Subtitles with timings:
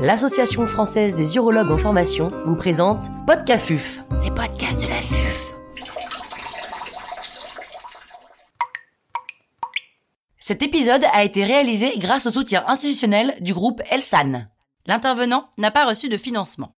[0.00, 5.54] l'Association française des urologues en formation vous présente Podcafuf, les podcasts de la FUF.
[10.38, 14.46] Cet épisode a été réalisé grâce au soutien institutionnel du groupe Elsan.
[14.86, 16.74] L'intervenant n'a pas reçu de financement.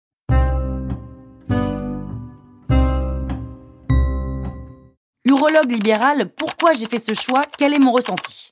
[5.25, 7.43] Urologue libéral, pourquoi j'ai fait ce choix?
[7.57, 8.52] Quel est mon ressenti?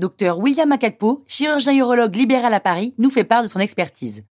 [0.00, 4.24] Docteur William Akakpo, chirurgien urologue libéral à Paris, nous fait part de son expertise.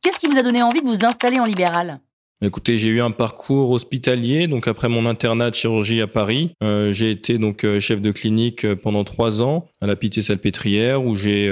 [0.00, 2.00] Qu'est-ce qui vous a donné envie de vous installer en libéral?
[2.40, 4.46] Écoutez, j'ai eu un parcours hospitalier.
[4.48, 8.10] Donc après mon internat de chirurgie à Paris, euh, j'ai été donc euh, chef de
[8.10, 11.50] clinique euh, pendant trois ans à la Pitié-Salpêtrière où j'ai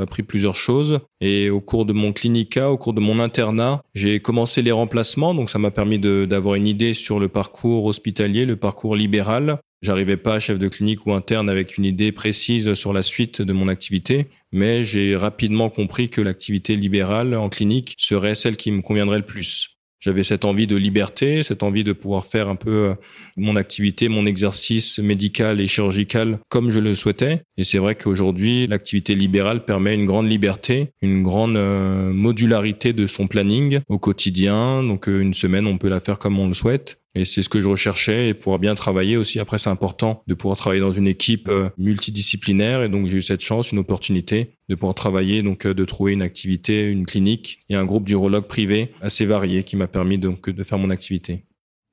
[0.00, 1.00] appris plusieurs choses.
[1.20, 5.34] Et au cours de mon clinica, au cours de mon internat, j'ai commencé les remplacements.
[5.34, 9.58] Donc ça m'a permis d'avoir une idée sur le parcours hospitalier, le parcours libéral.
[9.82, 13.52] J'arrivais pas chef de clinique ou interne avec une idée précise sur la suite de
[13.52, 18.82] mon activité, mais j'ai rapidement compris que l'activité libérale en clinique serait celle qui me
[18.82, 19.76] conviendrait le plus.
[20.06, 22.94] J'avais cette envie de liberté, cette envie de pouvoir faire un peu euh,
[23.36, 27.42] mon activité, mon exercice médical et chirurgical comme je le souhaitais.
[27.56, 33.06] Et c'est vrai qu'aujourd'hui, l'activité libérale permet une grande liberté, une grande euh, modularité de
[33.06, 34.82] son planning au quotidien.
[34.82, 37.00] Donc euh, une semaine, on peut la faire comme on le souhaite.
[37.16, 39.40] Et c'est ce que je recherchais et pouvoir bien travailler aussi.
[39.40, 42.82] Après, c'est important de pouvoir travailler dans une équipe euh, multidisciplinaire.
[42.82, 46.12] Et donc, j'ai eu cette chance, une opportunité de pouvoir travailler, donc euh, de trouver
[46.12, 50.50] une activité, une clinique et un groupe d'urologues privés assez varié qui m'a permis donc
[50.50, 51.46] de faire mon activité.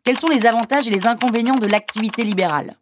[0.04, 2.76] Quels sont les avantages et les inconvénients de l'activité libérale?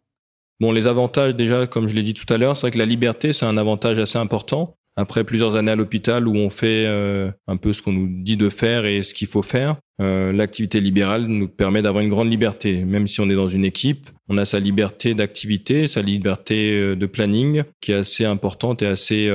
[0.58, 2.86] Bon, les avantages, déjà, comme je l'ai dit tout à l'heure, c'est vrai que la
[2.86, 7.30] liberté, c'est un avantage assez important après plusieurs années à l'hôpital où on fait euh,
[7.46, 10.80] un peu ce qu'on nous dit de faire et ce qu'il faut faire, euh, l'activité
[10.80, 12.84] libérale nous permet d'avoir une grande liberté.
[12.84, 16.96] Même si on est dans une équipe, on a sa liberté d'activité, sa liberté euh,
[16.96, 19.30] de planning qui est assez importante et assez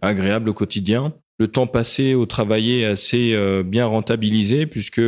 [0.00, 1.12] agréable au quotidien.
[1.40, 5.00] Le temps passé au travail est assez bien rentabilisé puisque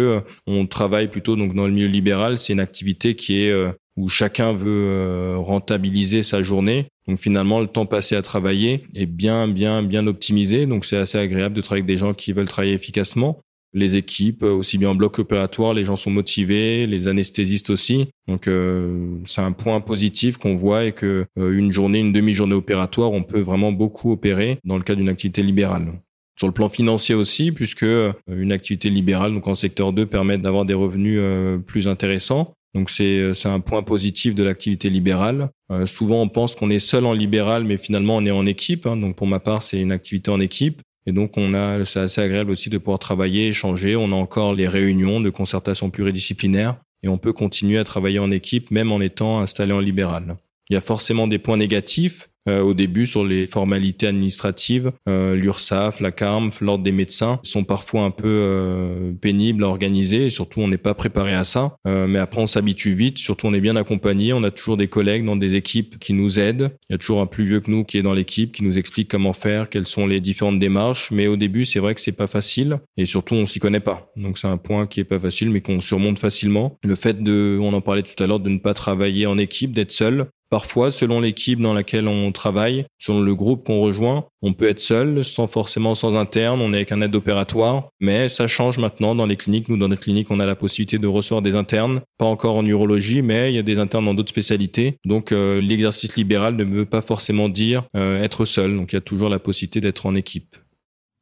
[0.47, 2.39] on travaille plutôt donc dans le milieu libéral.
[2.39, 3.53] C'est une activité qui est
[3.97, 9.49] où chacun veut rentabiliser sa journée donc finalement, le temps passé à travailler est bien,
[9.49, 10.67] bien, bien optimisé.
[10.67, 13.41] Donc c'est assez agréable de travailler avec des gens qui veulent travailler efficacement.
[13.73, 18.07] Les équipes, aussi bien en bloc opératoire, les gens sont motivés, les anesthésistes aussi.
[18.29, 22.55] Donc euh, c'est un point positif qu'on voit et que euh, une journée, une demi-journée
[22.55, 26.01] opératoire, on peut vraiment beaucoup opérer dans le cas d'une activité libérale.
[26.39, 30.39] Sur le plan financier aussi, puisque euh, une activité libérale, donc en secteur 2, permet
[30.39, 31.21] d'avoir des revenus
[31.67, 32.55] plus intéressants.
[32.75, 35.51] Donc c'est euh, c'est un point positif de l'activité libérale.
[35.73, 38.87] Euh, souvent on pense qu'on est seul en libéral, mais finalement on est en équipe.
[38.87, 38.97] Hein.
[38.97, 40.83] Donc pour ma part c'est une activité en équipe.
[41.07, 43.97] Et donc on a c'est assez agréable aussi de pouvoir travailler, échanger.
[43.97, 48.31] On a encore les réunions de concertation pluridisciplinaire et on peut continuer à travailler en
[48.31, 50.37] équipe même en étant installé en libéral.
[50.71, 52.31] Il y a forcément des points négatifs.
[52.49, 54.93] Euh, au début sur les formalités administratives.
[55.09, 60.25] Euh, L'URSSAF, la CARMF, l'ordre des médecins sont parfois un peu euh, pénibles à organiser
[60.25, 61.77] et surtout on n'est pas préparé à ça.
[61.85, 65.25] mais après on s'habitue vite, surtout on est bien accompagné, on a toujours des collègues
[65.25, 66.71] dans des équipes qui nous aident.
[66.89, 68.79] Il y a toujours un plus vieux que nous qui est dans l'équipe, qui nous
[68.79, 71.11] explique comment faire, quelles sont les différentes démarches.
[71.11, 74.11] Mais au début c'est vrai que c'est pas facile et surtout on s'y connaît pas.
[74.17, 76.79] Donc c'est un point qui est pas facile mais qu'on surmonte facilement.
[76.83, 79.73] Le fait de, on en parlait tout à l'heure, de ne pas travailler en équipe,
[79.73, 84.53] d'être seul, Parfois, selon l'équipe dans laquelle on travaille, selon le groupe qu'on rejoint, on
[84.53, 88.49] peut être seul, sans forcément sans interne, on est avec un aide opératoire, mais ça
[88.49, 89.69] change maintenant dans les cliniques.
[89.69, 92.67] Nous, dans notre clinique, on a la possibilité de recevoir des internes, pas encore en
[92.67, 94.97] urologie, mais il y a des internes dans d'autres spécialités.
[95.05, 98.77] Donc, euh, l'exercice libéral ne veut pas forcément dire euh, être seul.
[98.77, 100.57] Donc, il y a toujours la possibilité d'être en équipe.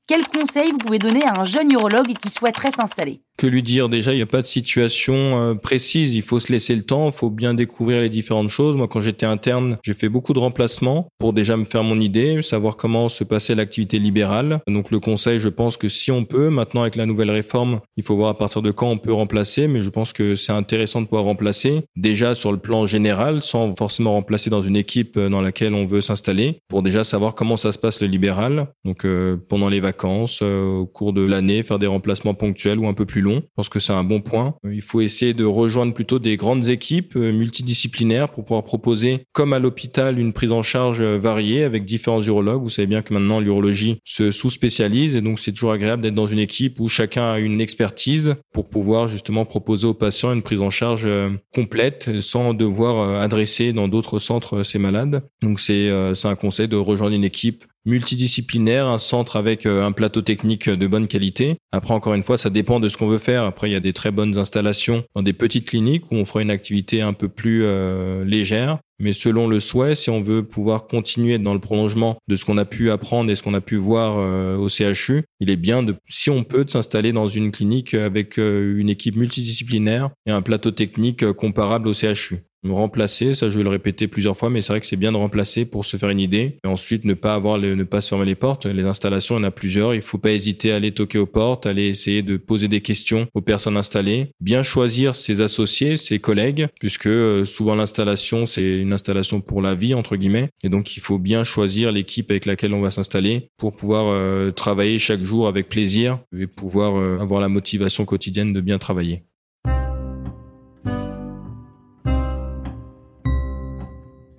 [0.06, 3.20] Quel conseil vous pouvez donner à un jeune urologue qui souhaiterait s'installer?
[3.38, 6.14] Que lui dire déjà il n'y a pas de situation euh, précise.
[6.16, 8.76] Il faut se laisser le temps il faut bien découvrir les différentes choses.
[8.76, 12.42] Moi quand j'étais interne j'ai fait beaucoup de remplacements pour déjà me faire mon idée
[12.42, 14.60] savoir comment se passait l'activité libérale.
[14.66, 18.02] Donc le conseil je pense que si on peut maintenant avec la nouvelle réforme il
[18.02, 21.00] faut voir à partir de quand on peut remplacer mais je pense que c'est intéressant
[21.00, 25.28] de pouvoir remplacer déjà sur le plan général sans forcément remplacer dans une équipe euh,
[25.28, 28.66] dans laquelle on veut s'installer pour déjà savoir comment ça se passe le libéral.
[28.84, 32.94] Donc euh, pendant les vacances au cours de l'année faire des remplacements ponctuels ou un
[32.94, 34.54] peu plus longs je pense que c'est un bon point.
[34.64, 39.24] Euh, il faut essayer de rejoindre plutôt des grandes équipes euh, multidisciplinaires pour pouvoir proposer,
[39.32, 42.62] comme à l'hôpital, une prise en charge euh, variée avec différents urologues.
[42.62, 46.26] Vous savez bien que maintenant l'urologie se sous-spécialise et donc c'est toujours agréable d'être dans
[46.26, 50.60] une équipe où chacun a une expertise pour pouvoir justement proposer aux patients une prise
[50.60, 51.08] en charge
[51.54, 55.22] complète sans devoir adresser dans d'autres centres ces malades.
[55.42, 59.92] Donc c'est c'est un conseil de rejoindre une équipe multidisciplinaire, un centre avec euh, un
[59.92, 61.56] plateau technique de bonne qualité.
[61.72, 63.44] Après, encore une fois, ça dépend de ce qu'on veut faire.
[63.44, 66.42] Après, il y a des très bonnes installations dans des petites cliniques où on fera
[66.42, 68.78] une activité un peu plus euh, légère.
[69.00, 72.58] Mais selon le souhait, si on veut pouvoir continuer dans le prolongement de ce qu'on
[72.58, 75.82] a pu apprendre et ce qu'on a pu voir euh, au CHU, il est bien
[75.82, 80.32] de, si on peut, de s'installer dans une clinique avec euh, une équipe multidisciplinaire et
[80.32, 84.50] un plateau technique euh, comparable au CHU remplacer, ça je vais le répéter plusieurs fois,
[84.50, 86.58] mais c'est vrai que c'est bien de remplacer pour se faire une idée.
[86.64, 88.66] Et ensuite, ne pas avoir, ne pas se fermer les portes.
[88.66, 89.94] Les installations, il y en a plusieurs.
[89.94, 93.26] Il faut pas hésiter à aller toquer aux portes, aller essayer de poser des questions
[93.34, 94.30] aux personnes installées.
[94.40, 97.08] Bien choisir ses associés, ses collègues, puisque
[97.46, 100.48] souvent l'installation, c'est une installation pour la vie, entre guillemets.
[100.64, 104.50] Et donc, il faut bien choisir l'équipe avec laquelle on va s'installer pour pouvoir euh,
[104.50, 109.22] travailler chaque jour avec plaisir et pouvoir euh, avoir la motivation quotidienne de bien travailler.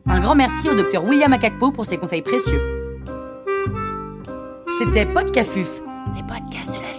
[0.05, 2.59] Un grand merci au docteur William Akakpo pour ses conseils précieux.
[4.79, 5.81] C'était Podcafuf,
[6.15, 6.98] les podcasts de